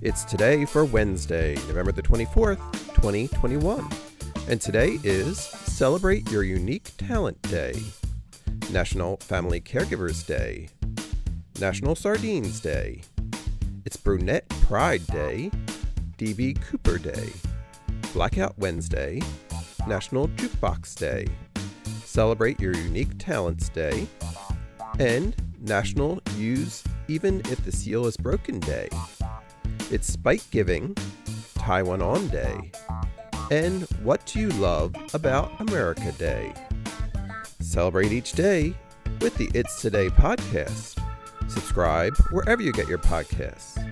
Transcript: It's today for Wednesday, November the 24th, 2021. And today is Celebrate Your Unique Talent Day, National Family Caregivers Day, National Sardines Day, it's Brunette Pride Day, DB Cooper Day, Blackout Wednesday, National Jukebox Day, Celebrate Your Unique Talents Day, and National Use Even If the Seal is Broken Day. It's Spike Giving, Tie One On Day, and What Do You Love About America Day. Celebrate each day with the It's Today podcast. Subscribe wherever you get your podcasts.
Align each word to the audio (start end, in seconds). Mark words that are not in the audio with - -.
It's 0.00 0.22
today 0.22 0.64
for 0.64 0.84
Wednesday, 0.84 1.56
November 1.66 1.90
the 1.90 2.02
24th, 2.02 2.60
2021. 2.94 3.84
And 4.48 4.60
today 4.60 5.00
is 5.02 5.40
Celebrate 5.40 6.30
Your 6.30 6.44
Unique 6.44 6.92
Talent 6.98 7.42
Day, 7.42 7.82
National 8.70 9.16
Family 9.16 9.60
Caregivers 9.60 10.24
Day, 10.24 10.68
National 11.60 11.96
Sardines 11.96 12.60
Day, 12.60 13.02
it's 13.84 13.96
Brunette 13.96 14.48
Pride 14.48 15.04
Day, 15.08 15.50
DB 16.16 16.62
Cooper 16.62 16.98
Day, 16.98 17.32
Blackout 18.12 18.56
Wednesday, 18.56 19.20
National 19.88 20.28
Jukebox 20.28 20.96
Day, 20.96 21.26
Celebrate 22.04 22.60
Your 22.60 22.76
Unique 22.76 23.18
Talents 23.18 23.68
Day, 23.68 24.06
and 25.00 25.34
National 25.60 26.20
Use 26.36 26.84
Even 27.08 27.40
If 27.50 27.64
the 27.64 27.72
Seal 27.72 28.06
is 28.06 28.16
Broken 28.16 28.60
Day. 28.60 28.88
It's 29.90 30.12
Spike 30.12 30.42
Giving, 30.50 30.94
Tie 31.54 31.82
One 31.82 32.02
On 32.02 32.28
Day, 32.28 32.72
and 33.50 33.84
What 34.02 34.26
Do 34.26 34.38
You 34.38 34.50
Love 34.50 34.94
About 35.14 35.50
America 35.60 36.12
Day. 36.12 36.52
Celebrate 37.60 38.12
each 38.12 38.32
day 38.32 38.74
with 39.22 39.34
the 39.36 39.50
It's 39.54 39.80
Today 39.80 40.10
podcast. 40.10 41.02
Subscribe 41.48 42.14
wherever 42.32 42.60
you 42.60 42.72
get 42.72 42.86
your 42.86 42.98
podcasts. 42.98 43.82